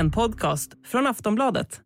en 0.00 0.10
podcast 0.10 0.70
från 0.86 1.06
Aftonbladet. 1.06 1.80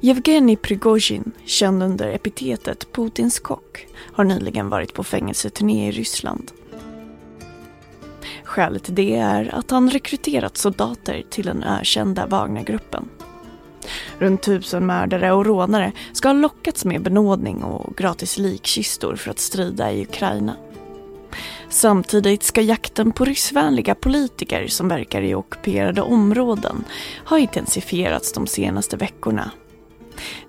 Yevgeni 0.00 0.56
Prigozjin, 0.56 1.32
känd 1.44 1.82
under 1.82 2.08
epitetet 2.08 2.92
Putins 2.92 3.38
kock, 3.38 3.86
har 4.12 4.24
nyligen 4.24 4.68
varit 4.68 4.94
på 4.94 5.04
fängelseturné 5.04 5.88
i 5.88 5.90
Ryssland. 5.90 6.52
Skälet 8.44 8.84
till 8.84 8.94
det 8.94 9.16
är 9.16 9.54
att 9.54 9.70
han 9.70 9.90
rekryterat 9.90 10.56
soldater 10.56 11.24
till 11.30 11.44
den 11.44 11.62
ökända 11.62 12.26
Wagnergruppen. 12.26 13.08
Runt 14.18 14.42
tusen 14.42 14.86
mördare 14.86 15.32
och 15.32 15.46
rånare 15.46 15.92
ska 16.12 16.28
ha 16.28 16.32
lockats 16.32 16.84
med 16.84 17.02
benådning 17.02 17.62
och 17.62 17.96
gratis 17.96 18.38
likkistor 18.38 19.16
för 19.16 19.30
att 19.30 19.38
strida 19.38 19.92
i 19.92 20.02
Ukraina. 20.02 20.56
Samtidigt 21.74 22.42
ska 22.42 22.60
jakten 22.60 23.12
på 23.12 23.24
ryssvänliga 23.24 23.94
politiker 23.94 24.66
som 24.66 24.88
verkar 24.88 25.22
i 25.22 25.34
ockuperade 25.34 26.02
områden 26.02 26.84
ha 27.26 27.38
intensifierats 27.38 28.32
de 28.32 28.46
senaste 28.46 28.96
veckorna. 28.96 29.50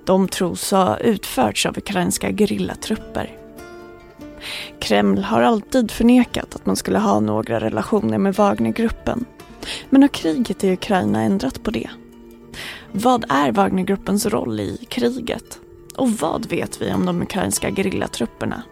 De 0.06 0.28
tros 0.28 0.72
ha 0.72 0.98
utförts 0.98 1.66
av 1.66 1.78
ukrainska 1.78 2.32
gerillatrupper. 2.32 3.38
Kreml 4.80 5.24
har 5.24 5.42
alltid 5.42 5.92
förnekat 5.92 6.56
att 6.56 6.66
man 6.66 6.76
skulle 6.76 7.00
ha 7.00 7.20
några 7.20 7.60
relationer 7.60 8.18
med 8.18 8.36
Wagnergruppen. 8.36 9.26
Men 9.90 10.02
har 10.02 10.10
kriget 10.10 10.64
i 10.64 10.74
Ukraina 10.74 11.22
ändrat 11.22 11.64
på 11.64 11.72
det? 11.72 11.90
Vad 12.92 13.26
är 13.30 13.52
Wagnergruppens 13.52 14.26
roll 14.26 14.60
i 14.60 14.86
kriget? 14.90 15.60
Och 15.96 16.12
vad 16.12 16.46
vet 16.46 16.82
vi 16.82 16.94
om 16.94 17.06
de 17.06 17.22
ukrainska 17.22 17.72
gerillatrupperna? 17.72 18.64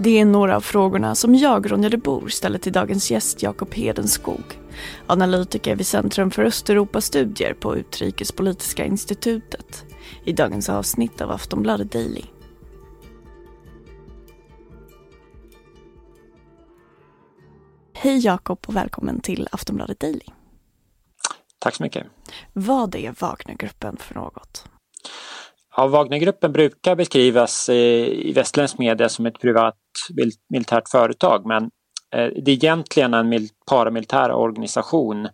Det 0.00 0.18
är 0.18 0.24
några 0.24 0.56
av 0.56 0.60
frågorna 0.60 1.14
som 1.14 1.34
jag, 1.34 1.72
Ronja 1.72 1.88
de 1.88 1.96
Bor, 1.96 2.28
ställer 2.28 2.58
till 2.58 2.72
dagens 2.72 3.10
gäst 3.10 3.42
Jakob 3.42 3.74
Hedenskog, 3.74 4.58
analytiker 5.06 5.76
vid 5.76 5.86
Centrum 5.86 6.30
för 6.30 6.44
Östeuropastudier 6.44 7.54
på 7.54 7.76
Utrikespolitiska 7.76 8.84
institutet, 8.84 9.84
i 10.24 10.32
dagens 10.32 10.68
avsnitt 10.68 11.20
av 11.20 11.30
Aftonbladet 11.30 11.92
Daily. 11.92 12.22
Hej 17.94 18.18
Jakob 18.18 18.58
och 18.66 18.76
välkommen 18.76 19.20
till 19.20 19.48
Aftonbladet 19.52 20.00
Daily. 20.00 20.26
Tack 21.58 21.74
så 21.74 21.82
mycket. 21.82 22.06
Vad 22.52 22.94
är 22.94 23.14
Wagnergruppen 23.20 23.96
för 23.96 24.14
något? 24.14 24.64
Ja, 25.78 25.86
Wagnergruppen 25.86 26.52
brukar 26.52 26.96
beskrivas 26.96 27.68
i 27.68 28.32
västländsk 28.34 28.78
media 28.78 29.08
som 29.08 29.26
ett 29.26 29.40
privat 29.40 29.74
militärt 30.48 30.88
företag 30.88 31.46
men 31.46 31.62
eh, 32.14 32.32
det 32.44 32.50
är 32.50 32.54
egentligen 32.54 33.14
en 33.14 33.48
paramilitär 33.70 34.32
organisation 34.32 35.28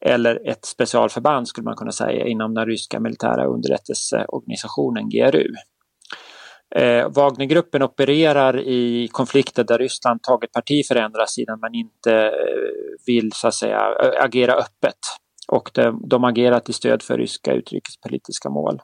eller 0.00 0.48
ett 0.48 0.64
specialförband 0.64 1.48
skulle 1.48 1.64
man 1.64 1.76
kunna 1.76 1.92
säga 1.92 2.26
inom 2.26 2.54
den 2.54 2.66
ryska 2.66 3.00
militära 3.00 3.46
underrättelseorganisationen 3.46 5.08
GRU. 5.08 5.54
Eh, 6.76 7.08
Wagnergruppen 7.08 7.82
opererar 7.82 8.60
i 8.60 9.08
konflikter 9.12 9.64
där 9.64 9.78
Ryssland 9.78 10.22
tagit 10.22 10.52
parti 10.52 10.86
för 10.88 10.96
ändra 10.96 11.26
sidan 11.26 11.58
men 11.60 11.74
inte 11.74 12.12
eh, 12.12 12.32
vill 13.06 13.32
så 13.32 13.48
att 13.48 13.54
säga 13.54 13.80
agera 14.20 14.52
öppet. 14.52 14.98
Och 15.48 15.70
de, 15.74 16.02
de 16.08 16.24
agerar 16.24 16.60
till 16.60 16.74
stöd 16.74 17.02
för 17.02 17.18
ryska 17.18 17.52
utrikespolitiska 17.52 18.50
mål. 18.50 18.80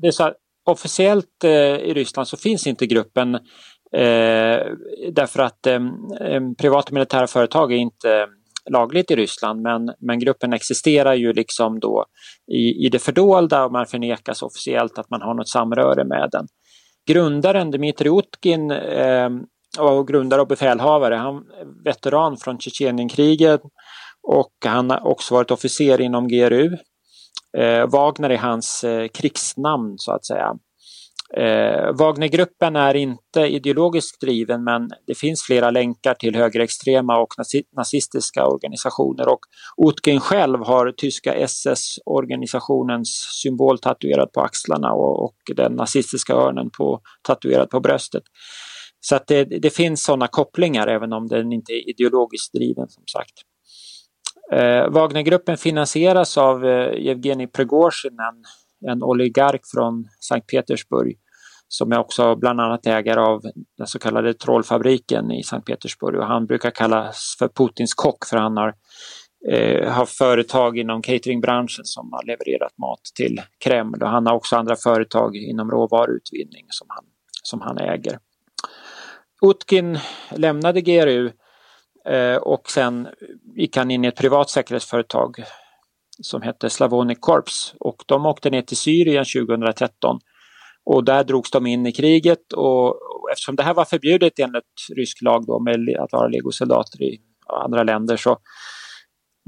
Det 0.00 0.06
är 0.06 0.10
så 0.10 0.32
officiellt 0.64 1.44
eh, 1.44 1.50
i 1.76 1.94
Ryssland 1.94 2.28
så 2.28 2.36
finns 2.36 2.66
inte 2.66 2.86
gruppen 2.86 3.34
eh, 3.96 4.60
därför 5.12 5.42
att 5.42 5.66
eh, 5.66 5.74
eh 6.20 6.40
privata 6.58 6.94
militära 6.94 7.26
företag 7.26 7.72
är 7.72 7.76
inte 7.76 8.26
lagligt 8.70 9.10
i 9.10 9.16
Ryssland 9.16 9.62
men, 9.62 9.92
men 9.98 10.18
gruppen 10.18 10.52
existerar 10.52 11.14
ju 11.14 11.32
liksom 11.32 11.80
då 11.80 12.04
i, 12.52 12.86
i 12.86 12.88
det 12.88 12.98
fördolda 12.98 13.64
och 13.64 13.72
man 13.72 13.86
förnekas 13.86 14.42
officiellt 14.42 14.98
att 14.98 15.10
man 15.10 15.22
har 15.22 15.34
något 15.34 15.48
samröre 15.48 16.04
med 16.04 16.28
den. 16.32 16.46
Grundaren 17.06 17.70
Dmitrij 17.70 18.18
Utkin 18.18 18.70
eh, 18.70 19.30
och 19.78 20.08
grundare 20.08 20.40
och 20.40 20.48
befälhavare, 20.48 21.14
han 21.14 21.44
veteran 21.84 22.36
från 22.36 22.58
Tjetjenienkriget 22.58 23.60
och 24.22 24.52
han 24.64 24.90
har 24.90 25.06
också 25.06 25.34
varit 25.34 25.50
officer 25.50 26.00
inom 26.00 26.28
GRU. 26.28 26.76
Eh, 27.58 27.90
Wagner 27.90 28.30
är 28.30 28.38
hans 28.38 28.84
eh, 28.84 29.08
krigsnamn 29.08 29.94
så 29.98 30.12
att 30.12 30.26
säga. 30.26 30.54
Eh, 31.36 31.92
Wagnergruppen 31.92 32.76
är 32.76 32.94
inte 32.94 33.40
ideologiskt 33.40 34.20
driven 34.20 34.64
men 34.64 34.90
det 35.06 35.14
finns 35.14 35.42
flera 35.42 35.70
länkar 35.70 36.14
till 36.14 36.36
högerextrema 36.36 37.18
och 37.18 37.34
nazistiska 37.76 38.46
organisationer 38.46 39.28
och 39.28 39.40
Utkin 39.88 40.20
själv 40.20 40.58
har 40.58 40.92
tyska 40.92 41.34
SS-organisationens 41.34 43.08
symbol 43.42 43.78
tatuerad 43.78 44.32
på 44.32 44.40
axlarna 44.40 44.92
och, 44.92 45.24
och 45.24 45.36
den 45.56 45.72
nazistiska 45.72 46.34
örnen 46.34 46.70
på, 46.78 47.00
tatuerad 47.22 47.70
på 47.70 47.80
bröstet. 47.80 48.22
Så 49.00 49.16
att 49.16 49.26
det, 49.26 49.44
det 49.44 49.70
finns 49.70 50.04
sådana 50.04 50.28
kopplingar 50.28 50.86
även 50.86 51.12
om 51.12 51.28
den 51.28 51.52
inte 51.52 51.72
är 51.72 51.90
ideologiskt 51.90 52.52
driven 52.52 52.88
som 52.88 53.04
sagt. 53.12 53.51
Eh, 54.52 54.88
Wagnergruppen 54.88 55.56
finansieras 55.56 56.38
av 56.38 56.66
eh, 56.66 57.10
Evgenij 57.10 57.46
Prigozjin, 57.46 58.18
en, 58.18 58.44
en 58.90 59.02
oligark 59.02 59.60
från 59.74 60.08
Sankt 60.20 60.46
Petersburg 60.46 61.18
som 61.72 61.92
är 61.92 61.98
också 61.98 62.36
bland 62.36 62.60
annat 62.60 62.86
ägare 62.86 63.20
av 63.20 63.42
den 63.78 63.86
så 63.86 63.98
kallade 63.98 64.34
trollfabriken 64.34 65.30
i 65.30 65.42
Sankt 65.42 65.66
Petersburg 65.66 66.18
och 66.18 66.26
han 66.26 66.46
brukar 66.46 66.70
kallas 66.70 67.36
för 67.38 67.48
Putins 67.48 67.94
kock 67.94 68.26
för 68.26 68.36
han 68.36 68.56
har, 68.56 68.74
eh, 69.50 69.92
har 69.92 70.06
företag 70.06 70.78
inom 70.78 71.02
cateringbranschen 71.02 71.84
som 71.84 72.12
har 72.12 72.26
levererat 72.26 72.78
mat 72.78 73.00
till 73.14 73.40
Kreml 73.64 74.02
och 74.02 74.08
han 74.08 74.26
har 74.26 74.34
också 74.34 74.56
andra 74.56 74.76
företag 74.76 75.36
inom 75.36 75.70
råvaruutvinning 75.70 76.66
som 76.68 76.86
han, 76.90 77.04
som 77.42 77.60
han 77.60 77.78
äger. 77.78 78.18
Utkin 79.42 79.98
lämnade 80.30 80.80
GRU 80.80 81.30
Eh, 82.04 82.36
och 82.36 82.70
sen 82.70 83.08
gick 83.56 83.76
han 83.76 83.90
in 83.90 84.04
i 84.04 84.08
ett 84.08 84.16
privat 84.16 84.50
säkerhetsföretag 84.50 85.44
som 86.22 86.42
hette 86.42 86.70
Slavonic 86.70 87.18
Corps. 87.20 87.74
Och 87.80 88.04
de 88.06 88.26
åkte 88.26 88.50
ner 88.50 88.62
till 88.62 88.76
Syrien 88.76 89.24
2013 89.24 90.18
och 90.84 91.04
där 91.04 91.24
drogs 91.24 91.50
de 91.50 91.66
in 91.66 91.86
i 91.86 91.92
kriget. 91.92 92.52
Och 92.52 92.98
eftersom 93.32 93.56
det 93.56 93.62
här 93.62 93.74
var 93.74 93.84
förbjudet 93.84 94.38
enligt 94.38 94.64
rysk 94.96 95.22
lag 95.22 95.46
då 95.46 95.60
med 95.60 95.96
att 95.98 96.12
vara 96.12 96.28
legosoldater 96.28 97.02
i 97.02 97.20
andra 97.64 97.82
länder 97.82 98.16
så 98.16 98.38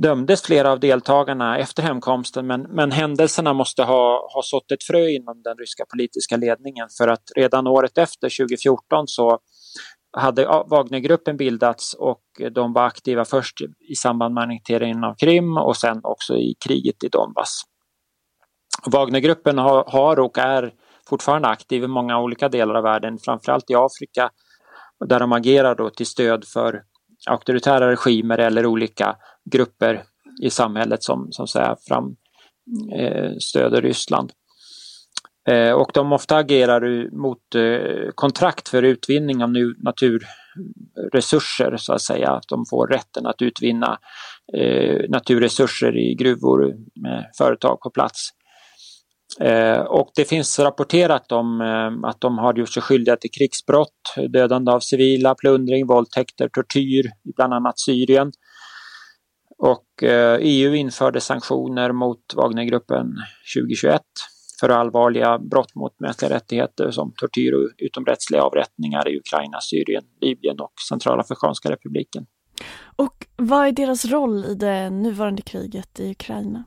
dömdes 0.03 0.43
flera 0.43 0.73
av 0.73 0.81
deltagarna 0.81 1.59
efter 1.59 1.83
hemkomsten. 1.83 2.47
Men, 2.47 2.63
men 2.63 2.93
händelserna 2.93 3.53
måste 3.53 3.83
ha, 3.83 4.31
ha 4.35 4.43
sått 4.43 4.71
ett 4.71 4.85
frö 4.85 5.09
inom 5.09 5.43
den 5.43 5.57
ryska 5.57 5.85
politiska 5.91 6.37
ledningen. 6.37 6.89
För 6.99 7.09
att 7.09 7.23
redan 7.37 7.67
året 7.67 7.99
efter 7.99 8.47
2014 8.47 9.07
så 9.07 9.39
hade 10.17 10.45
Wagnergruppen 10.67 11.37
bildats 11.37 11.95
och 11.95 12.23
de 12.51 12.73
var 12.73 12.87
aktiva 12.87 13.25
först 13.25 13.61
i 13.89 13.95
samband 13.95 14.35
med 14.35 14.43
annekteringen 14.43 15.05
av 15.05 15.15
Krim 15.15 15.57
och 15.57 15.77
sen 15.77 16.01
också 16.03 16.37
i 16.37 16.55
kriget 16.67 17.05
i 17.05 17.09
Donbass. 17.09 17.63
Wagnergruppen 18.87 19.59
har, 19.59 19.85
har 19.89 20.19
och 20.19 20.39
är 20.39 20.73
fortfarande 21.09 21.49
aktiv 21.49 21.85
i 21.85 21.87
många 21.87 22.21
olika 22.21 22.49
delar 22.49 22.75
av 22.75 22.83
världen, 22.83 23.19
framförallt 23.19 23.71
i 23.71 23.75
Afrika 23.75 24.31
där 25.09 25.21
de 25.21 25.33
agerar 25.33 25.75
då 25.75 25.91
till 25.91 26.07
stöd 26.07 26.45
för 26.45 26.83
auktoritära 27.27 27.91
regimer 27.91 28.39
eller 28.39 28.67
olika 28.67 29.17
grupper 29.51 30.03
i 30.43 30.51
samhället 30.51 31.03
som, 31.03 31.33
som 31.33 31.47
säger 31.47 31.77
fram, 31.89 32.17
eh, 32.97 33.33
stöder 33.39 33.83
Ryssland. 33.83 34.33
Eh, 35.49 35.73
och 35.73 35.91
de 35.95 36.13
ofta 36.13 36.37
agerar 36.37 37.11
mot 37.17 37.55
eh, 37.55 38.11
kontrakt 38.15 38.69
för 38.69 38.83
utvinning 38.83 39.43
av 39.43 39.51
naturresurser 39.79 41.77
så 41.77 41.93
att 41.93 42.03
säga. 42.03 42.31
Att 42.31 42.49
de 42.49 42.67
får 42.71 42.87
rätten 42.87 43.27
att 43.27 43.43
utvinna 43.43 43.99
eh, 44.57 45.01
naturresurser 45.09 45.97
i 45.97 46.15
gruvor 46.15 46.75
med 46.95 47.31
företag 47.39 47.81
på 47.81 47.91
plats. 47.91 48.31
Eh, 49.41 49.81
och 49.81 50.11
det 50.15 50.25
finns 50.25 50.59
rapporterat 50.59 51.33
om 51.33 51.61
eh, 51.61 52.09
att 52.09 52.21
de 52.21 52.39
har 52.39 52.55
gjort 52.55 52.73
sig 52.73 52.83
skyldiga 52.83 53.17
till 53.17 53.31
krigsbrott, 53.31 54.15
dödande 54.29 54.73
av 54.73 54.81
civila, 54.81 55.35
plundring, 55.35 55.87
våldtäkter, 55.87 56.49
tortyr 56.49 57.07
i 57.07 57.33
bland 57.37 57.55
annat 57.55 57.79
Syrien. 57.79 58.33
Och 59.59 60.03
eh, 60.03 60.39
EU 60.41 60.75
införde 60.75 61.21
sanktioner 61.21 61.93
mot 61.93 62.35
Wagnergruppen 62.35 63.07
2021 63.57 64.01
för 64.61 64.69
allvarliga 64.69 65.39
brott 65.39 65.75
mot 65.75 66.01
mänskliga 66.01 66.31
rättigheter 66.35 66.91
som 66.91 67.13
tortyr 67.17 67.53
och 67.53 67.71
utomrättsliga 67.79 68.43
avrättningar 68.43 69.09
i 69.09 69.19
Ukraina, 69.19 69.61
Syrien, 69.61 70.03
Libyen 70.21 70.61
och 70.61 70.73
Centralafrikanska 70.89 71.71
republiken. 71.71 72.27
Och 72.97 73.27
vad 73.37 73.67
är 73.67 73.73
deras 73.73 74.05
roll 74.05 74.45
i 74.45 74.55
det 74.55 74.91
nuvarande 74.91 75.43
kriget 75.43 76.01
i 76.01 76.11
Ukraina? 76.11 76.65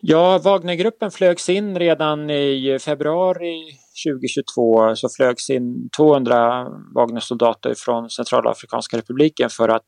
Ja, 0.00 0.40
Wagnergruppen 0.44 1.10
flögs 1.10 1.48
in 1.48 1.78
redan 1.78 2.30
i 2.30 2.78
februari 2.80 3.62
2022 4.06 4.96
så 4.96 5.08
flögs 5.08 5.50
in 5.50 5.88
200 5.96 6.68
Wagnersoldater 6.94 7.74
från 7.76 8.10
Centralafrikanska 8.10 8.96
republiken 8.96 9.50
för 9.50 9.68
att 9.68 9.86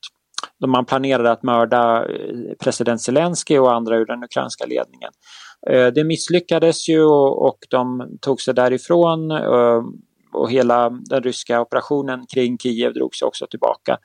man 0.66 0.84
planerade 0.84 1.30
att 1.30 1.42
mörda 1.42 2.06
president 2.62 3.00
Zelensky 3.00 3.58
och 3.58 3.74
andra 3.74 3.96
ur 3.96 4.06
den 4.06 4.24
ukrainska 4.24 4.66
ledningen. 4.66 5.10
Det 5.94 6.04
misslyckades 6.04 6.88
ju 6.88 7.02
och 7.02 7.58
de 7.70 8.08
tog 8.20 8.40
sig 8.40 8.54
därifrån 8.54 9.30
och 10.32 10.50
hela 10.50 10.90
den 10.90 11.22
ryska 11.22 11.60
operationen 11.60 12.26
kring 12.34 12.58
Kiev 12.58 12.94
drogs 12.94 13.22
också 13.22 13.46
tillbaka. 13.46 13.98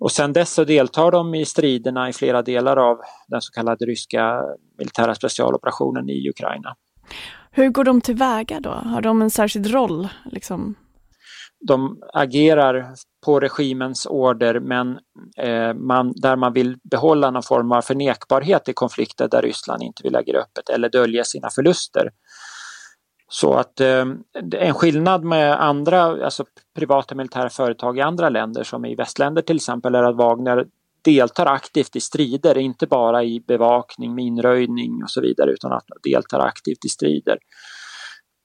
Och 0.00 0.12
sen 0.12 0.32
dess 0.32 0.54
så 0.54 0.64
deltar 0.64 1.10
de 1.10 1.34
i 1.34 1.44
striderna 1.44 2.08
i 2.08 2.12
flera 2.12 2.42
delar 2.42 2.76
av 2.76 2.98
den 3.28 3.40
så 3.40 3.52
kallade 3.52 3.86
ryska 3.86 4.42
militära 4.78 5.14
specialoperationen 5.14 6.08
i 6.08 6.28
Ukraina. 6.28 6.74
Hur 7.50 7.68
går 7.70 7.84
de 7.84 8.00
tillväga 8.00 8.60
då? 8.60 8.70
Har 8.70 9.00
de 9.00 9.22
en 9.22 9.30
särskild 9.30 9.66
roll? 9.66 10.08
Liksom? 10.24 10.74
De 11.68 12.02
agerar 12.14 12.94
på 13.24 13.40
regimens 13.40 14.06
order 14.06 14.60
men 14.60 14.98
eh, 15.36 15.74
man, 15.74 16.12
där 16.16 16.36
man 16.36 16.52
vill 16.52 16.76
behålla 16.90 17.30
någon 17.30 17.42
form 17.42 17.72
av 17.72 17.82
förnekbarhet 17.82 18.68
i 18.68 18.72
konflikter 18.72 19.28
där 19.28 19.42
Ryssland 19.42 19.82
inte 19.82 20.02
vill 20.02 20.16
agera 20.16 20.38
öppet 20.38 20.68
eller 20.68 20.88
dölja 20.88 21.24
sina 21.24 21.50
förluster. 21.50 22.10
Så 23.28 23.54
att 23.54 23.80
eh, 23.80 24.04
en 24.52 24.74
skillnad 24.74 25.24
med 25.24 25.62
andra, 25.62 26.02
alltså 26.02 26.44
privata 26.76 27.14
militära 27.14 27.50
företag 27.50 27.98
i 27.98 28.00
andra 28.00 28.28
länder 28.28 28.64
som 28.64 28.84
i 28.84 28.94
västländer 28.94 29.42
till 29.42 29.56
exempel 29.56 29.94
är 29.94 30.02
att 30.02 30.16
Wagner 30.16 30.66
deltar 31.04 31.46
aktivt 31.46 31.96
i 31.96 32.00
strider, 32.00 32.58
inte 32.58 32.86
bara 32.86 33.24
i 33.24 33.40
bevakning, 33.40 34.14
minröjning 34.14 35.02
och 35.02 35.10
så 35.10 35.20
vidare 35.20 35.50
utan 35.50 35.72
att 35.72 35.84
deltar 36.02 36.40
aktivt 36.40 36.84
i 36.84 36.88
strider. 36.88 37.38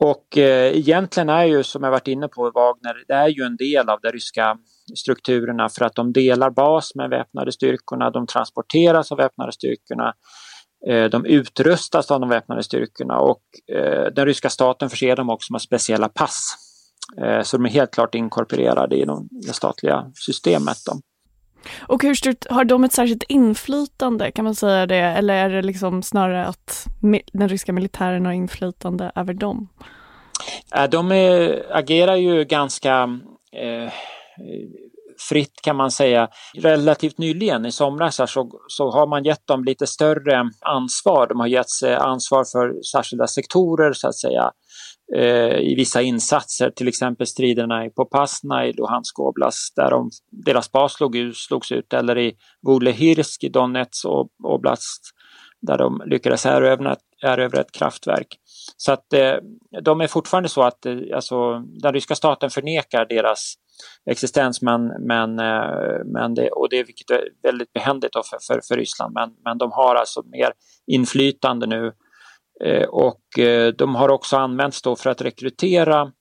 Och 0.03 0.37
eh, 0.37 0.77
egentligen 0.77 1.29
är 1.29 1.43
ju 1.43 1.63
som 1.63 1.83
jag 1.83 1.91
varit 1.91 2.07
inne 2.07 2.27
på 2.27 2.51
Wagner, 2.51 3.03
det 3.07 3.13
är 3.13 3.27
ju 3.27 3.43
en 3.43 3.55
del 3.57 3.89
av 3.89 3.99
de 4.01 4.11
ryska 4.11 4.57
strukturerna 4.95 5.69
för 5.69 5.85
att 5.85 5.95
de 5.95 6.13
delar 6.13 6.49
bas 6.49 6.95
med 6.95 7.09
väpnade 7.09 7.51
styrkorna, 7.51 8.11
de 8.11 8.27
transporteras 8.27 9.11
av 9.11 9.17
väpnade 9.17 9.51
styrkorna 9.51 10.13
Eh, 10.87 11.09
de 11.09 11.25
utrustas 11.25 12.11
av 12.11 12.19
de 12.19 12.29
väpnade 12.29 12.63
styrkorna 12.63 13.19
och 13.19 13.41
eh, 13.75 14.13
den 14.15 14.25
ryska 14.25 14.49
staten 14.49 14.89
förser 14.89 15.15
dem 15.15 15.29
också 15.29 15.53
med 15.53 15.61
speciella 15.61 16.09
pass. 16.09 16.55
Eh, 17.21 17.41
så 17.41 17.57
de 17.57 17.65
är 17.65 17.69
helt 17.69 17.91
klart 17.91 18.15
inkorporerade 18.15 18.95
i 18.95 19.05
det 19.47 19.53
statliga 19.53 20.11
systemet. 20.15 20.77
Och 21.79 22.03
hur 22.03 22.15
stort, 22.15 22.45
har 22.49 22.65
de 22.65 22.83
ett 22.83 22.93
särskilt 22.93 23.23
inflytande, 23.23 24.31
kan 24.31 24.45
man 24.45 24.55
säga 24.55 24.85
det, 24.85 24.95
eller 24.95 25.33
är 25.33 25.49
det 25.49 25.61
liksom 25.61 26.03
snarare 26.03 26.45
att 26.45 26.87
den 27.33 27.49
ryska 27.49 27.73
militären 27.73 28.25
har 28.25 28.33
inflytande 28.33 29.11
över 29.15 29.33
dem? 29.33 29.67
Äh, 30.75 30.89
de 30.89 31.11
är, 31.11 31.65
agerar 31.71 32.15
ju 32.15 32.43
ganska 32.43 33.19
eh, 33.51 33.91
fritt 35.29 35.61
kan 35.63 35.75
man 35.75 35.91
säga. 35.91 36.29
Relativt 36.53 37.17
nyligen 37.17 37.65
i 37.65 37.71
somras 37.71 38.15
så, 38.15 38.51
så 38.67 38.91
har 38.91 39.07
man 39.07 39.23
gett 39.23 39.47
dem 39.47 39.63
lite 39.63 39.87
större 39.87 40.49
ansvar. 40.61 41.27
De 41.27 41.39
har 41.39 41.47
getts 41.47 41.83
ansvar 41.83 42.43
för 42.51 42.83
särskilda 42.91 43.27
sektorer 43.27 43.93
så 43.93 44.07
att 44.07 44.19
säga 44.19 44.51
eh, 45.15 45.57
i 45.57 45.75
vissa 45.77 46.01
insatser, 46.01 46.69
till 46.69 46.87
exempel 46.87 47.27
striderna 47.27 47.89
på 47.95 48.05
Pasna 48.05 48.65
i 48.65 48.73
Luhansk 48.73 49.19
oblast 49.19 49.75
där 49.75 49.89
de, 49.89 50.09
deras 50.45 50.71
bas 50.71 50.93
slog 50.93 51.15
ut, 51.15 51.37
slogs 51.37 51.71
ut 51.71 51.93
eller 51.93 52.17
i 52.17 52.33
Volehirsk 52.61 53.43
i 53.43 53.49
Donetsk 53.49 54.05
oblast 54.43 55.01
där 55.61 55.77
de 55.77 56.01
lyckades 56.05 56.45
erövra, 56.45 56.95
erövra 57.21 57.61
ett 57.61 57.71
kraftverk. 57.71 58.27
Så 58.77 58.91
att 58.91 59.13
eh, 59.13 59.35
de 59.81 60.01
är 60.01 60.07
fortfarande 60.07 60.49
så 60.49 60.63
att 60.63 60.85
eh, 60.85 60.97
alltså, 61.15 61.59
den 61.59 61.93
ryska 61.93 62.15
staten 62.15 62.49
förnekar 62.49 63.05
deras 63.05 63.55
existens 64.11 64.61
men, 64.61 64.87
men, 64.87 65.39
eh, 65.39 66.05
men 66.05 66.33
det, 66.33 66.49
och 66.49 66.69
det 66.69 66.83
vilket 66.83 67.09
är 67.09 67.23
väldigt 67.43 67.73
behändigt 67.73 68.13
för, 68.13 68.37
för, 68.47 68.61
för 68.67 68.75
Ryssland. 68.75 69.13
Men, 69.13 69.29
men 69.45 69.57
de 69.57 69.71
har 69.71 69.95
alltså 69.95 70.23
mer 70.23 70.51
inflytande 70.87 71.67
nu. 71.67 71.93
Eh, 72.63 72.87
och 72.87 73.39
eh, 73.39 73.73
de 73.73 73.95
har 73.95 74.09
också 74.09 74.37
använts 74.37 74.81
då 74.81 74.95
för 74.95 75.09
att 75.09 75.21
rekrytera 75.21 76.11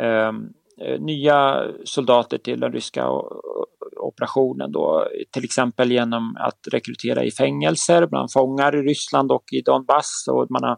ehm, 0.00 0.48
eh, 0.82 1.00
nya 1.00 1.66
soldater 1.84 2.38
till 2.38 2.60
den 2.60 2.72
ryska 2.72 3.08
operationen 4.00 4.72
då, 4.72 5.08
till 5.32 5.44
exempel 5.44 5.92
genom 5.92 6.36
att 6.40 6.58
rekrytera 6.72 7.24
i 7.24 7.30
fängelser 7.30 8.06
bland 8.06 8.32
fångar 8.32 8.76
i 8.76 8.82
Ryssland 8.82 9.32
och 9.32 9.44
i 9.52 9.60
Donbass. 9.60 10.24
Och 10.30 10.46
man 10.50 10.62
har 10.62 10.76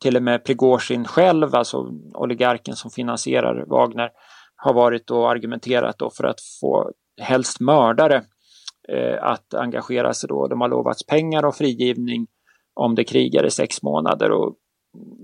till 0.00 0.16
och 0.16 0.22
med 0.22 0.44
Prigozjin 0.44 1.04
själv, 1.04 1.54
alltså 1.54 1.90
oligarken 2.14 2.76
som 2.76 2.90
finansierar 2.90 3.64
Wagner, 3.66 4.10
har 4.58 4.74
varit 4.74 5.10
och 5.10 5.30
argumenterat 5.30 5.98
då 5.98 6.10
för 6.10 6.24
att 6.24 6.40
få 6.60 6.92
helst 7.20 7.60
mördare 7.60 8.22
eh, 8.88 9.22
att 9.24 9.54
engagera 9.54 10.14
sig 10.14 10.28
då. 10.28 10.48
De 10.48 10.60
har 10.60 10.68
lovats 10.68 11.06
pengar 11.06 11.44
och 11.44 11.56
frigivning 11.56 12.26
om 12.74 12.94
det 12.94 13.04
krigar 13.04 13.46
i 13.46 13.50
sex 13.50 13.82
månader 13.82 14.30
och 14.30 14.54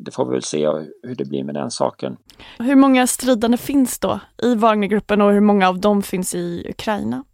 det 0.05 0.11
får 0.11 0.27
vi 0.27 0.33
väl 0.33 0.43
se 0.43 0.67
hur 1.03 1.15
det 1.15 1.25
blir 1.25 1.45
med 1.45 1.55
den 1.55 1.71
saken. 1.71 2.17
Hur 2.59 2.77
många 2.77 3.07
stridande 3.07 3.57
finns 3.57 3.99
då 3.99 4.21
i 4.43 4.55
Wagnergruppen 4.55 5.21
och 5.21 5.33
hur 5.33 5.41
många 5.41 5.69
av 5.69 5.81
dem 5.81 6.03
finns 6.03 6.35
i 6.35 6.67
Ukraina? 6.71 7.25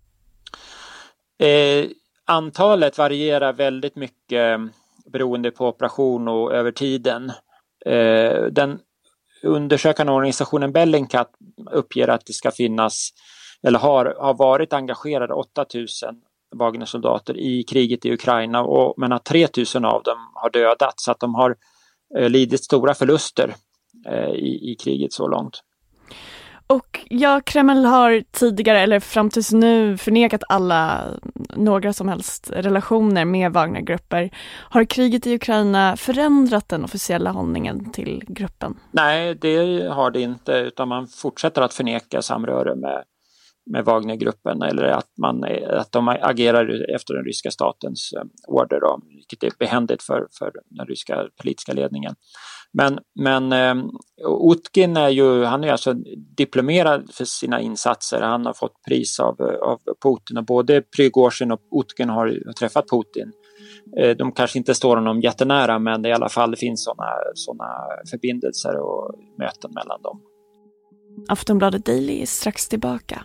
Eh, 1.38 1.86
antalet 2.24 2.98
varierar 2.98 3.52
väldigt 3.52 3.96
mycket 3.96 4.60
beroende 5.12 5.50
på 5.50 5.68
operation 5.68 6.28
och 6.28 6.54
över 6.54 6.72
tiden. 6.72 7.32
Eh, 7.86 8.42
den 8.50 8.78
undersökande 9.42 10.12
organisationen 10.12 10.72
Bellingcat 10.72 11.30
uppger 11.70 12.08
att 12.08 12.26
det 12.26 12.32
ska 12.32 12.50
finnas, 12.50 13.10
eller 13.66 13.78
har, 13.78 14.14
har 14.20 14.34
varit 14.34 14.72
engagerade 14.72 15.34
8000 15.34 16.14
Wagnersoldater 16.56 17.36
i 17.36 17.62
kriget 17.62 18.04
i 18.04 18.12
Ukraina 18.12 18.62
och, 18.62 18.94
men 18.96 19.12
att 19.12 19.24
3000 19.24 19.84
av 19.84 20.02
dem 20.02 20.18
har 20.34 20.50
dödats 20.50 21.04
så 21.04 21.10
att 21.10 21.20
de 21.20 21.34
har 21.34 21.56
eh, 22.18 22.28
lidit 22.28 22.64
stora 22.64 22.94
förluster 22.94 23.54
eh, 24.06 24.30
i, 24.30 24.72
i 24.72 24.76
kriget 24.80 25.12
så 25.12 25.28
långt. 25.28 25.60
Och 26.70 27.06
ja, 27.08 27.40
Kreml 27.44 27.84
har 27.84 28.22
tidigare, 28.30 28.80
eller 28.80 29.00
fram 29.00 29.30
tills 29.30 29.52
nu, 29.52 29.96
förnekat 29.96 30.42
alla, 30.48 31.04
några 31.56 31.92
som 31.92 32.08
helst 32.08 32.50
relationer 32.52 33.24
med 33.24 33.52
Wagnergrupper. 33.52 34.30
Har 34.70 34.84
kriget 34.84 35.26
i 35.26 35.34
Ukraina 35.34 35.96
förändrat 35.96 36.68
den 36.68 36.84
officiella 36.84 37.30
hållningen 37.30 37.92
till 37.92 38.22
gruppen? 38.26 38.76
Nej, 38.90 39.34
det 39.34 39.88
har 39.88 40.10
det 40.10 40.20
inte, 40.20 40.52
utan 40.52 40.88
man 40.88 41.06
fortsätter 41.06 41.62
att 41.62 41.74
förneka 41.74 42.22
samröre 42.22 42.74
med, 42.74 43.04
med 43.70 43.84
Wagnergruppen 43.84 44.62
eller 44.62 44.84
att, 44.84 45.08
man, 45.18 45.44
att 45.68 45.92
de 45.92 46.08
agerar 46.08 46.94
efter 46.94 47.14
den 47.14 47.24
ryska 47.24 47.50
statens 47.50 48.12
eh, 48.16 48.24
order, 48.48 48.80
då, 48.80 49.00
vilket 49.08 49.42
är 49.42 49.58
behändigt 49.58 50.02
för, 50.02 50.26
för 50.38 50.52
den 50.70 50.86
ryska 50.86 51.28
politiska 51.42 51.72
ledningen. 51.72 52.14
Men, 52.72 52.98
men 53.20 53.52
eh, 53.52 53.84
Utkin 54.52 54.96
är 54.96 55.08
ju, 55.08 55.44
han 55.44 55.64
är 55.64 55.72
alltså 55.72 55.94
diplomerad 56.36 57.10
för 57.12 57.24
sina 57.24 57.60
insatser. 57.60 58.20
Han 58.20 58.46
har 58.46 58.52
fått 58.52 58.82
pris 58.88 59.20
av, 59.20 59.40
eh, 59.40 59.46
av 59.46 59.78
Putin 60.02 60.36
och 60.36 60.44
både 60.44 60.82
Prigozjin 60.96 61.52
och 61.52 61.60
Utkin 61.80 62.08
har 62.08 62.52
träffat 62.52 62.84
Putin. 62.90 63.32
Eh, 63.98 64.16
de 64.16 64.32
kanske 64.32 64.58
inte 64.58 64.74
står 64.74 64.96
honom 64.96 65.20
jättenära 65.20 65.78
men 65.78 66.06
i 66.06 66.12
alla 66.12 66.28
fall 66.28 66.50
det 66.50 66.56
finns 66.56 66.84
sådana 66.84 67.10
såna 67.34 67.64
förbindelser 68.10 68.76
och 68.76 69.14
möten 69.38 69.70
mellan 69.74 70.02
dem. 70.02 70.20
Aftonbladet 71.28 71.84
Daily 71.84 72.22
är 72.22 72.26
strax 72.26 72.68
tillbaka. 72.68 73.24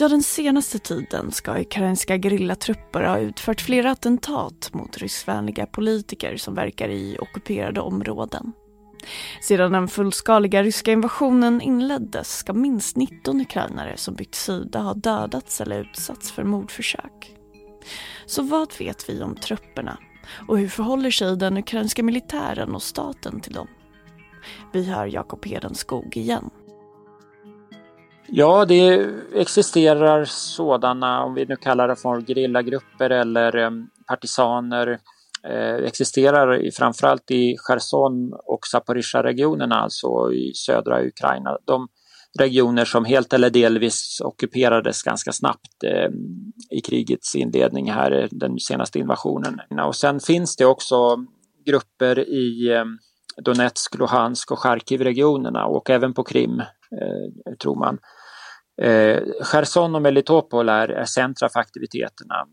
Ja, 0.00 0.08
den 0.08 0.22
senaste 0.22 0.78
tiden 0.78 1.32
ska 1.32 1.60
ukrainska 1.60 2.18
gerillatrupper 2.18 3.02
ha 3.02 3.18
utfört 3.18 3.60
flera 3.60 3.90
attentat 3.90 4.70
mot 4.72 4.98
ryssvänliga 4.98 5.66
politiker 5.66 6.36
som 6.36 6.54
verkar 6.54 6.88
i 6.88 7.18
ockuperade 7.20 7.80
områden. 7.80 8.52
Sedan 9.42 9.72
den 9.72 9.88
fullskaliga 9.88 10.62
ryska 10.62 10.92
invasionen 10.92 11.60
inleddes 11.60 12.36
ska 12.36 12.52
minst 12.52 12.96
19 12.96 13.40
ukrainare 13.40 13.96
som 13.96 14.14
bytt 14.14 14.34
sida 14.34 14.78
ha 14.78 14.94
dödats 14.94 15.60
eller 15.60 15.80
utsatts 15.80 16.32
för 16.32 16.44
mordförsök. 16.44 17.36
Så 18.26 18.42
vad 18.42 18.78
vet 18.78 19.10
vi 19.10 19.22
om 19.22 19.34
trupperna? 19.34 19.98
Och 20.48 20.58
hur 20.58 20.68
förhåller 20.68 21.10
sig 21.10 21.36
den 21.36 21.56
ukrainska 21.56 22.02
militären 22.02 22.74
och 22.74 22.82
staten 22.82 23.40
till 23.40 23.52
dem? 23.52 23.68
Vi 24.72 24.84
hör 24.84 25.06
Jakob 25.06 25.46
Hedenskog 25.46 26.16
igen. 26.16 26.50
Ja, 28.32 28.64
det 28.64 29.10
existerar 29.34 30.24
sådana, 30.24 31.24
om 31.24 31.34
vi 31.34 31.46
nu 31.46 31.56
kallar 31.56 31.88
det 31.88 31.96
för 31.96 32.20
gerillagrupper 32.20 33.10
eller 33.10 33.56
eh, 33.56 33.70
partisaner, 34.08 34.98
eh, 35.44 35.74
existerar 35.74 36.70
framförallt 36.78 37.30
i 37.30 37.56
Cherson 37.58 38.32
och 38.32 38.66
Zaporizjzja-regionerna, 38.66 39.74
alltså 39.74 40.32
i 40.32 40.52
södra 40.54 41.04
Ukraina. 41.06 41.58
De 41.64 41.88
regioner 42.38 42.84
som 42.84 43.04
helt 43.04 43.32
eller 43.32 43.50
delvis 43.50 44.20
ockuperades 44.24 45.02
ganska 45.02 45.32
snabbt 45.32 45.84
eh, 45.84 46.10
i 46.70 46.80
krigets 46.80 47.34
inledning 47.34 47.92
här, 47.92 48.12
eh, 48.22 48.28
den 48.30 48.58
senaste 48.58 48.98
invasionen. 48.98 49.60
Och 49.86 49.96
sen 49.96 50.20
finns 50.20 50.56
det 50.56 50.66
också 50.66 51.24
grupper 51.66 52.18
i 52.18 52.72
eh, 52.72 52.84
Donetsk, 53.44 53.98
Luhansk 53.98 54.50
och 54.50 54.58
Charkiv-regionerna 54.58 55.66
och 55.66 55.90
även 55.90 56.14
på 56.14 56.24
Krim, 56.24 56.60
eh, 56.60 57.54
tror 57.62 57.76
man. 57.76 57.98
Eh, 58.82 59.22
Cherson 59.42 59.94
och 59.94 60.02
Melitopol 60.02 60.68
är, 60.68 60.88
är 60.88 61.04
centra 61.04 61.48
för 61.48 61.60
aktiviteterna. 61.60 62.46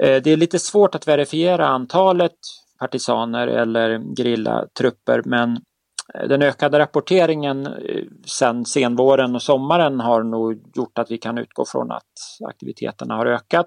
Eh, 0.00 0.22
det 0.22 0.30
är 0.30 0.36
lite 0.36 0.58
svårt 0.58 0.94
att 0.94 1.08
verifiera 1.08 1.66
antalet 1.66 2.36
partisaner 2.78 3.46
eller 3.46 4.16
gerillatrupper 4.16 5.22
men 5.24 5.56
eh, 6.14 6.28
den 6.28 6.42
ökade 6.42 6.78
rapporteringen 6.78 7.66
eh, 7.66 7.72
sen 8.26 8.26
sedan 8.26 8.66
senvåren 8.66 9.34
och 9.34 9.42
sommaren 9.42 10.00
har 10.00 10.22
nog 10.22 10.62
gjort 10.74 10.98
att 10.98 11.10
vi 11.10 11.18
kan 11.18 11.38
utgå 11.38 11.64
från 11.64 11.92
att 11.92 12.12
aktiviteterna 12.48 13.14
har 13.14 13.26
ökat. 13.26 13.66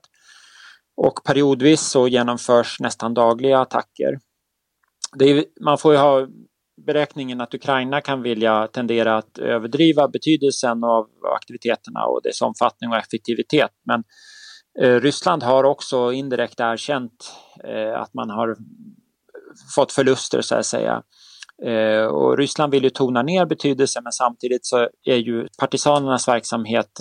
Och 0.98 1.24
periodvis 1.24 1.82
så 1.82 2.08
genomförs 2.08 2.80
nästan 2.80 3.14
dagliga 3.14 3.60
attacker. 3.60 4.20
Är, 5.20 5.46
man 5.62 5.78
får 5.78 5.94
ju 5.94 6.00
ha 6.00 6.28
beräkningen 6.86 7.42
att 7.42 7.54
Ukraina 7.54 8.02
kan 8.02 8.22
vilja 8.22 8.68
tendera 8.68 9.18
att 9.18 9.38
överdriva 9.38 10.08
betydelsen 10.08 10.84
av 10.84 11.08
aktiviteterna 11.36 12.06
och 12.06 12.22
dess 12.24 12.42
omfattning 12.42 12.90
och 12.90 12.98
effektivitet. 12.98 13.72
Men 13.86 14.04
eh, 14.82 15.02
Ryssland 15.02 15.44
har 15.44 15.64
också 15.64 16.12
indirekt 16.12 16.60
erkänt 16.60 17.34
eh, 17.64 18.02
att 18.02 18.14
man 18.14 18.30
har 18.30 18.56
fått 19.76 19.92
förluster 19.92 20.42
så 20.42 20.56
att 20.56 20.66
säga. 20.66 21.04
Eh, 21.66 22.06
och 22.06 22.38
Ryssland 22.38 22.72
vill 22.72 22.84
ju 22.84 22.90
tona 22.90 23.22
ner 23.22 23.46
betydelsen 23.46 24.04
men 24.04 24.12
samtidigt 24.12 24.66
så 24.66 24.90
är 25.04 25.16
ju 25.16 25.48
partisanernas 25.60 26.28
verksamhet, 26.28 26.92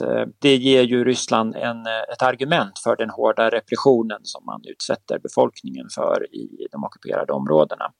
det 0.40 0.56
ger 0.56 0.82
ju 0.82 1.04
Ryssland 1.04 1.56
en, 1.56 1.86
ett 2.12 2.22
argument 2.22 2.78
för 2.84 2.96
den 2.96 3.10
hårda 3.10 3.50
repressionen 3.50 4.20
som 4.22 4.44
man 4.44 4.60
utsätter 4.64 5.18
befolkningen 5.18 5.86
för 5.94 6.34
i 6.34 6.68
de 6.72 6.84
ockuperade 6.84 7.32
områdena. 7.32 7.92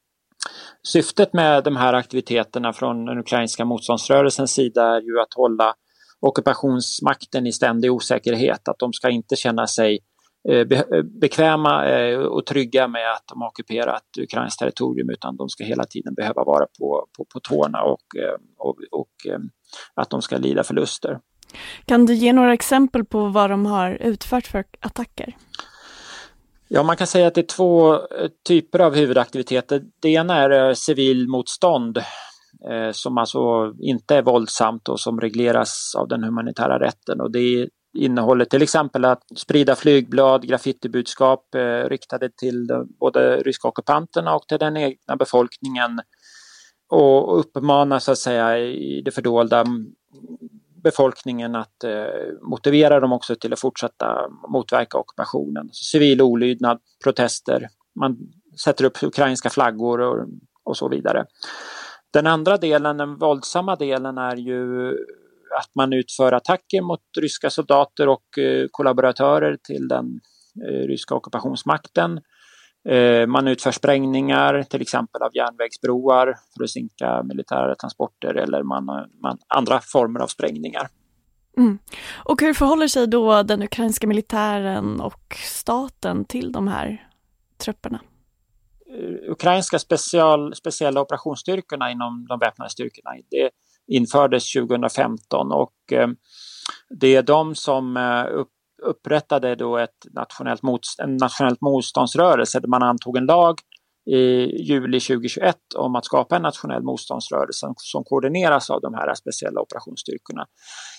Syftet 0.82 1.32
med 1.32 1.64
de 1.64 1.76
här 1.76 1.92
aktiviteterna 1.92 2.72
från 2.72 3.04
den 3.04 3.18
ukrainska 3.18 3.64
motståndsrörelsens 3.64 4.52
sida 4.52 4.96
är 4.96 5.00
ju 5.00 5.20
att 5.20 5.34
hålla 5.34 5.74
ockupationsmakten 6.20 7.46
i 7.46 7.52
ständig 7.52 7.92
osäkerhet, 7.92 8.68
att 8.68 8.78
de 8.78 8.92
ska 8.92 9.10
inte 9.10 9.36
känna 9.36 9.66
sig 9.66 9.98
eh, 10.48 10.66
bekväma 11.20 11.88
eh, 11.88 12.18
och 12.18 12.46
trygga 12.46 12.88
med 12.88 13.12
att 13.12 13.24
de 13.28 13.40
har 13.40 13.48
ockuperat 13.48 14.04
ukrainskt 14.20 14.58
territorium 14.58 15.10
utan 15.10 15.36
de 15.36 15.48
ska 15.48 15.64
hela 15.64 15.84
tiden 15.84 16.14
behöva 16.14 16.44
vara 16.44 16.66
på, 16.78 17.06
på, 17.16 17.24
på 17.24 17.40
tårna 17.40 17.82
och, 17.82 18.18
eh, 18.18 18.38
och, 18.58 18.76
och 18.90 19.10
att 19.94 20.10
de 20.10 20.22
ska 20.22 20.36
lida 20.36 20.64
förluster. 20.64 21.18
Kan 21.84 22.06
du 22.06 22.14
ge 22.14 22.32
några 22.32 22.52
exempel 22.52 23.04
på 23.04 23.28
vad 23.28 23.50
de 23.50 23.66
har 23.66 23.90
utfört 23.90 24.46
för 24.46 24.64
attacker? 24.80 25.36
Ja, 26.72 26.82
man 26.82 26.96
kan 26.96 27.06
säga 27.06 27.26
att 27.26 27.34
det 27.34 27.40
är 27.40 27.56
två 27.56 27.94
eh, 27.94 28.28
typer 28.48 28.78
av 28.78 28.94
huvudaktiviteter. 28.94 29.82
Det 30.00 30.08
ena 30.08 30.36
är 30.36 30.68
eh, 30.68 30.74
civilmotstånd 30.74 31.98
eh, 32.70 32.92
som 32.92 33.18
alltså 33.18 33.72
inte 33.78 34.16
är 34.16 34.22
våldsamt 34.22 34.88
och 34.88 35.00
som 35.00 35.20
regleras 35.20 35.94
av 35.98 36.08
den 36.08 36.24
humanitära 36.24 36.80
rätten. 36.80 37.20
Och 37.20 37.30
det 37.30 37.68
innehåller 37.98 38.44
till 38.44 38.62
exempel 38.62 39.04
att 39.04 39.22
sprida 39.36 39.76
flygblad, 39.76 40.48
graffitibudskap 40.48 41.54
eh, 41.54 41.88
riktade 41.88 42.30
till 42.40 42.68
både 43.00 43.36
ryska 43.36 43.68
ockupanterna 43.68 44.34
och 44.34 44.48
till 44.48 44.58
den 44.58 44.76
egna 44.76 45.16
befolkningen 45.18 46.00
och 46.90 47.40
uppmana 47.40 48.00
så 48.00 48.12
att 48.12 48.18
säga 48.18 48.58
i 48.58 49.02
det 49.04 49.10
fördolda 49.10 49.64
befolkningen 50.82 51.54
att 51.54 51.84
eh, 51.84 52.48
motivera 52.50 53.00
dem 53.00 53.12
också 53.12 53.36
till 53.36 53.52
att 53.52 53.60
fortsätta 53.60 54.28
motverka 54.48 54.98
ockupationen. 54.98 55.68
Civil 55.72 56.22
olydnad, 56.22 56.78
protester, 57.04 57.68
man 58.00 58.16
sätter 58.64 58.84
upp 58.84 59.02
ukrainska 59.02 59.50
flaggor 59.50 60.00
och, 60.00 60.26
och 60.64 60.76
så 60.76 60.88
vidare. 60.88 61.24
Den 62.12 62.26
andra 62.26 62.56
delen, 62.56 62.96
den 62.96 63.18
våldsamma 63.18 63.76
delen, 63.76 64.18
är 64.18 64.36
ju 64.36 64.90
att 65.58 65.74
man 65.74 65.92
utför 65.92 66.32
attacker 66.32 66.82
mot 66.82 67.00
ryska 67.20 67.50
soldater 67.50 68.08
och 68.08 68.38
eh, 68.38 68.66
kollaboratörer 68.70 69.56
till 69.62 69.88
den 69.88 70.20
eh, 70.68 70.86
ryska 70.86 71.14
ockupationsmakten. 71.14 72.20
Eh, 72.88 73.26
man 73.26 73.48
utför 73.48 73.70
sprängningar 73.70 74.62
till 74.62 74.82
exempel 74.82 75.22
av 75.22 75.30
järnvägsbroar 75.36 76.34
för 76.56 76.64
att 76.64 76.70
sinka 76.70 77.22
militära 77.22 77.74
transporter 77.74 78.34
eller 78.34 78.62
man, 78.62 78.84
man, 79.22 79.38
andra 79.48 79.80
former 79.80 80.20
av 80.20 80.26
sprängningar. 80.26 80.88
Mm. 81.56 81.78
Och 82.24 82.40
hur 82.40 82.54
förhåller 82.54 82.88
sig 82.88 83.06
då 83.06 83.42
den 83.42 83.62
ukrainska 83.62 84.06
militären 84.06 85.00
och 85.00 85.36
staten 85.44 86.24
till 86.24 86.52
de 86.52 86.68
här 86.68 87.08
trupperna? 87.58 88.00
Eh, 88.98 89.30
ukrainska 89.30 89.78
special, 89.78 90.54
speciella 90.54 91.00
operationsstyrkorna 91.00 91.90
inom 91.90 92.26
de 92.28 92.38
väpnade 92.38 92.70
styrkorna 92.70 93.10
det 93.30 93.50
infördes 93.86 94.52
2015 94.52 95.52
och 95.52 95.92
eh, 95.92 96.08
det 97.00 97.16
är 97.16 97.22
de 97.22 97.54
som 97.54 97.96
upp 98.32 98.48
upprättade 98.82 99.54
då 99.54 99.78
ett 99.78 100.06
nationellt 100.14 100.62
motst 100.62 101.00
en 101.00 101.16
nationellt 101.16 101.60
motståndsrörelse 101.60 102.60
där 102.60 102.68
man 102.68 102.82
antog 102.82 103.16
en 103.16 103.26
lag 103.26 103.54
i 104.10 104.16
juli 104.62 105.00
2021 105.00 105.56
om 105.76 105.96
att 105.96 106.04
skapa 106.04 106.36
en 106.36 106.42
nationell 106.42 106.82
motståndsrörelse 106.82 107.66
som 107.76 108.04
koordineras 108.04 108.70
av 108.70 108.80
de 108.80 108.94
här 108.94 109.14
speciella 109.14 109.60
operationsstyrkorna. 109.60 110.46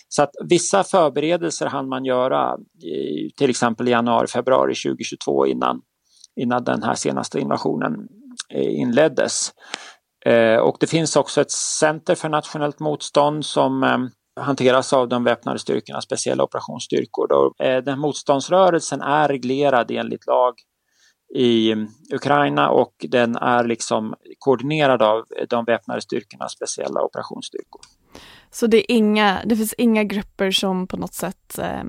Så 0.07 0.23
att 0.23 0.31
vissa 0.49 0.83
förberedelser 0.83 1.65
hann 1.65 1.89
man 1.89 2.05
göra 2.05 2.57
i, 2.83 3.29
till 3.37 3.49
exempel 3.49 3.87
i 3.87 3.91
januari, 3.91 4.27
februari 4.27 4.73
2022 4.75 5.45
innan, 5.45 5.81
innan 6.41 6.63
den 6.63 6.83
här 6.83 6.95
senaste 6.95 7.39
invasionen 7.39 7.93
eh, 8.53 8.79
inleddes. 8.79 9.51
Eh, 10.25 10.57
och 10.57 10.77
det 10.79 10.87
finns 10.87 11.15
också 11.15 11.41
ett 11.41 11.51
center 11.51 12.15
för 12.15 12.29
nationellt 12.29 12.79
motstånd 12.79 13.45
som 13.45 13.83
eh, 13.83 13.97
hanteras 14.39 14.93
av 14.93 15.09
de 15.09 15.23
väpnade 15.23 15.59
styrkorna, 15.59 16.01
speciella 16.01 16.43
operationsstyrkor. 16.43 17.27
Då. 17.27 17.65
Eh, 17.65 17.83
den 17.83 17.99
motståndsrörelsen 17.99 19.01
är 19.01 19.27
reglerad 19.27 19.91
enligt 19.91 20.27
lag 20.27 20.53
i 21.35 21.75
Ukraina 22.13 22.69
och 22.69 22.93
den 23.09 23.35
är 23.35 23.63
liksom 23.63 24.15
koordinerad 24.39 25.01
av 25.01 25.25
de 25.49 25.65
väpnade 25.65 26.01
styrkorna, 26.01 26.49
speciella 26.49 27.01
operationsstyrkor. 27.01 27.81
Så 28.51 28.67
det, 28.67 28.77
är 28.77 28.95
inga, 28.95 29.41
det 29.45 29.55
finns 29.55 29.73
inga 29.73 30.03
grupper 30.03 30.51
som 30.51 30.87
på 30.87 30.97
något 30.97 31.13
sätt 31.13 31.59
eh, 31.59 31.83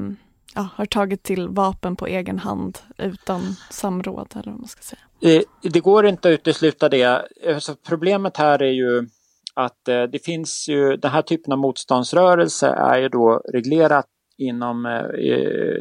ja, 0.55 0.69
har 0.75 0.87
tagit 0.87 1.23
till 1.23 1.49
vapen 1.49 1.97
på 1.97 2.07
egen 2.07 2.39
hand 2.39 2.79
utan 2.99 3.57
samråd 3.71 4.33
eller 4.33 4.51
vad 4.51 4.61
man 4.61 4.69
ska 4.69 4.83
säga? 4.83 5.37
Eh, 5.37 5.43
det 5.73 5.81
går 5.81 6.07
inte 6.07 6.29
att 6.29 6.33
utesluta 6.33 6.89
det. 6.89 7.25
Alltså 7.55 7.77
problemet 7.89 8.37
här 8.37 8.63
är 8.63 8.73
ju 8.73 9.09
att 9.55 9.89
eh, 9.89 10.03
det 10.03 10.25
finns 10.25 10.69
ju, 10.69 10.97
den 10.97 11.11
här 11.11 11.23
typen 11.23 11.53
av 11.53 11.59
motståndsrörelse 11.59 12.67
är 12.69 12.99
ju 12.99 13.09
då 13.09 13.43
reglerat 13.53 14.07
inom 14.39 14.87
eh, 14.87 15.33
eh, 15.33 15.79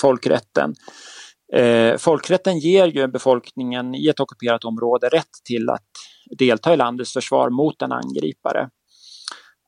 folkrätten. 0.00 0.74
Eh, 1.52 1.96
folkrätten 1.96 2.58
ger 2.58 2.86
ju 2.86 3.06
befolkningen 3.06 3.94
i 3.94 4.08
ett 4.08 4.20
ockuperat 4.20 4.64
område 4.64 5.08
rätt 5.08 5.32
till 5.44 5.70
att 5.70 5.90
delta 6.38 6.74
i 6.74 6.76
landets 6.76 7.12
försvar 7.12 7.50
mot 7.50 7.82
en 7.82 7.92
angripare. 7.92 8.68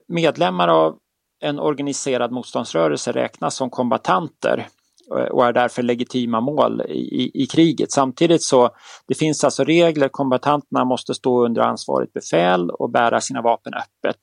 Medlemmar 0.09 0.68
av 0.68 0.99
en 1.40 1.59
organiserad 1.59 2.33
motståndsrörelse 2.33 3.12
räknas 3.12 3.54
som 3.54 3.71
kombatanter 3.71 4.68
Eh, 5.16 5.24
och 5.24 5.46
är 5.46 5.52
därför 5.52 5.82
legitima 5.82 6.40
mål 6.40 6.82
i, 6.88 7.42
i, 7.42 7.46
kriget. 7.46 7.92
Samtidigt 7.92 8.42
så 8.42 8.70
det 9.08 9.14
finns 9.14 9.44
alltså 9.44 9.64
regler, 9.64 10.08
kombatanterna 10.08 10.84
måste 10.84 11.14
stå 11.14 11.44
under 11.44 11.62
ansvarigt 11.62 12.12
befäl 12.12 12.70
och 12.70 12.90
bära 12.90 13.20
sina 13.20 13.42
vapen 13.42 13.72
öppet. 13.74 14.18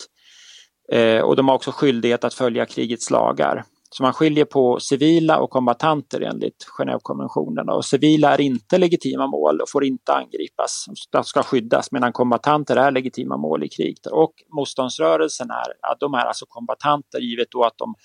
Eh, 0.92 1.22
och 1.22 1.36
de 1.36 1.48
har 1.48 1.56
också 1.56 1.72
skyldighet 1.72 2.24
att 2.24 2.34
följa 2.34 2.66
krigets 2.66 3.12
lagar. 3.12 3.64
Så 3.98 4.04
man 4.04 4.14
skiljer 4.14 4.46
på 4.46 4.80
civila 4.80 5.40
och 5.40 5.50
kombatanter 5.50 6.22
enligt 6.22 6.68
Genèvekonventionen. 6.78 7.70
Och 7.70 7.86
civila 7.86 8.34
är 8.34 8.42
inte 8.42 8.78
legitima 8.78 9.28
mål 9.28 9.62
och 9.62 9.70
får 9.70 9.86
inte 9.86 10.14
angripas. 10.14 10.86
De 11.12 11.24
ska 11.24 11.44
skyddas 11.44 11.92
medan 11.92 12.14
kombatanter 12.14 12.76
är 12.76 12.92
legitima 12.92 13.38
mål 13.38 13.64
i 13.64 13.70
krig. 13.70 13.98
Och 14.12 14.34
motståndsrörelsen 14.56 15.50
är, 15.50 16.00
de 16.00 16.14
är 16.14 16.26
alltså 16.26 16.46
kombatanter 16.50 17.20
givet 17.20 17.48
då 17.52 17.64
att 17.64 17.78
de 17.78 17.96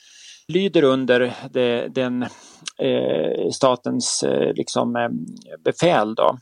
lyder 0.48 0.82
under 0.82 1.34
det, 1.50 1.88
den 1.88 2.22
eh, 2.78 3.50
statens 3.52 4.22
eh, 4.22 4.54
liksom, 4.54 4.96
eh, 4.96 5.08
befäl. 5.64 6.14
Då. 6.14 6.38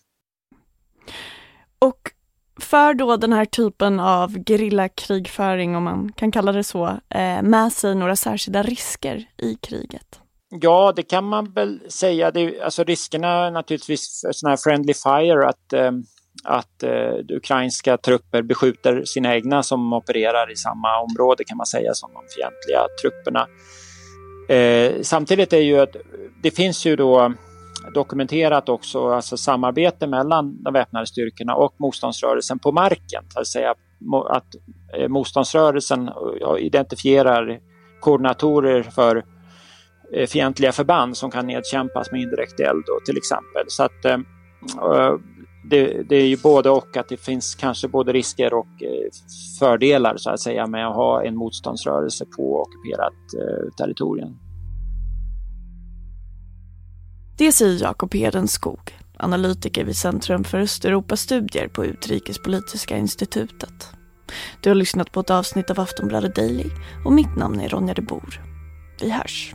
Och 1.78 2.00
för 2.60 2.94
då 2.94 3.16
den 3.16 3.32
här 3.32 3.44
typen 3.44 4.00
av 4.00 4.44
gerillakrigföring, 4.44 5.76
om 5.76 5.82
man 5.82 6.12
kan 6.12 6.32
kalla 6.32 6.52
det 6.52 6.64
så, 6.64 6.86
eh, 6.86 7.42
med 7.42 7.72
sig 7.72 7.94
några 7.94 8.16
särskilda 8.16 8.62
risker 8.62 9.24
i 9.36 9.54
kriget? 9.54 10.20
Ja, 10.50 10.92
det 10.96 11.02
kan 11.02 11.24
man 11.24 11.52
väl 11.52 11.80
säga. 11.88 12.30
Det, 12.30 12.60
alltså 12.60 12.84
riskerna 12.84 13.50
naturligtvis 13.50 14.20
för 14.26 14.32
sådana 14.32 14.50
här 14.52 14.56
friendly 14.56 14.94
fire, 14.94 15.48
att, 15.48 15.72
eh, 15.72 15.92
att 16.44 16.82
eh, 16.82 17.36
ukrainska 17.36 17.96
trupper 17.96 18.42
beskjuter 18.42 19.04
sina 19.04 19.34
egna 19.34 19.62
som 19.62 19.92
opererar 19.92 20.52
i 20.52 20.56
samma 20.56 21.00
område 21.00 21.44
kan 21.44 21.56
man 21.56 21.66
säga 21.66 21.94
som 21.94 22.10
de 22.12 22.22
fientliga 22.36 22.86
trupperna. 23.02 23.46
Samtidigt 25.02 25.52
är 25.52 25.60
ju 25.60 25.80
att 25.80 25.96
det 26.42 26.50
finns 26.50 26.86
ju 26.86 26.96
då 26.96 27.32
dokumenterat 27.94 28.68
också 28.68 29.08
alltså 29.08 29.36
samarbete 29.36 30.06
mellan 30.06 30.62
de 30.62 30.72
väpnade 30.72 31.06
styrkorna 31.06 31.54
och 31.54 31.74
motståndsrörelsen 31.78 32.58
på 32.58 32.72
marken. 32.72 33.24
Det 33.34 33.40
att 33.40 33.46
säga 33.46 33.74
att 34.28 34.54
eh, 34.96 35.08
motståndsrörelsen 35.08 36.08
eh, 36.08 36.56
identifierar 36.58 37.60
koordinatorer 38.00 38.82
för 38.82 39.24
eh, 40.12 40.26
fientliga 40.26 40.72
förband 40.72 41.16
som 41.16 41.30
kan 41.30 41.46
nedkämpas 41.46 42.12
med 42.12 42.20
indirekt 42.20 42.60
eld 42.60 42.84
då, 42.86 42.98
till 43.06 43.16
exempel. 43.16 43.64
Så 43.68 43.82
att 43.82 44.02
det, 45.70 46.02
det, 46.08 46.16
är 46.16 46.26
ju 46.26 46.36
både 46.36 46.70
och 46.70 46.96
att 46.96 47.08
det 47.08 47.16
finns 47.16 47.54
kanske 47.54 47.88
både 47.88 48.12
risker 48.12 48.54
och 48.54 48.66
fördelar 49.58 50.16
så 50.16 50.30
att 50.30 50.40
säga 50.40 50.66
med 50.66 50.88
att 50.88 50.94
ha 50.94 51.24
en 51.24 51.36
motståndsrörelse 51.36 52.24
på 52.36 52.62
ockuperat 52.62 53.14
territorium. 53.78 54.47
Det 57.38 57.52
säger 57.52 57.82
Jakob 57.82 58.14
Hedenskog, 58.14 58.98
analytiker 59.16 59.84
vid 59.84 59.96
Centrum 59.96 60.44
för 60.44 60.58
Östeuropastudier 60.58 61.68
på 61.68 61.84
Utrikespolitiska 61.84 62.96
institutet. 62.96 63.90
Du 64.60 64.70
har 64.70 64.74
lyssnat 64.74 65.12
på 65.12 65.20
ett 65.20 65.30
avsnitt 65.30 65.70
av 65.70 65.80
Aftonbladet 65.80 66.34
Daily 66.34 66.70
och 67.04 67.12
mitt 67.12 67.36
namn 67.36 67.60
är 67.60 67.68
Ronja 67.68 67.94
de 67.94 68.02
Bor. 68.02 68.42
Vi 69.00 69.10
hörs. 69.10 69.54